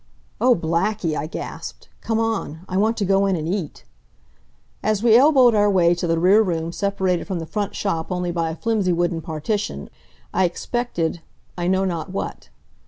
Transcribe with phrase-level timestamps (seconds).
[0.41, 1.87] "Oh, Blackie!" I gasped.
[2.01, 2.61] "Come on.
[2.67, 3.83] I want to go in and eat."
[4.81, 8.31] As we elbowed our way to the rear room separated from the front shop only
[8.31, 9.91] by a flimsy wooden partition,
[10.33, 11.21] I expected
[11.55, 12.49] I know not what.